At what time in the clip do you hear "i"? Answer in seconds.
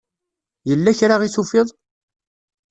1.27-1.29